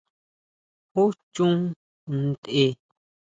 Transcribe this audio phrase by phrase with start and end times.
[0.93, 1.03] ¿Jú
[1.33, 1.53] chon
[2.23, 2.63] ntʼe?